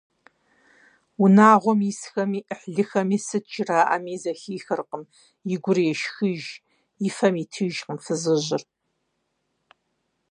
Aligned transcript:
Унагъуэм 1.23 1.79
исхэми 1.91 2.39
Ӏыхьлыхэми 2.47 3.17
сыт 3.25 3.45
жраӀэми 3.53 4.15
зэхихыркъым- 4.21 5.03
и 5.53 5.57
гур 5.63 5.77
ешхыж, 5.91 6.43
и 7.07 7.09
фэм 7.15 7.35
итыжкъым 7.43 7.97
фызыжьыр. 8.03 8.63